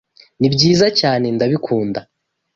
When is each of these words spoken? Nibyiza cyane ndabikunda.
Nibyiza 0.39 0.87
cyane 0.99 1.25
ndabikunda. 1.35 1.99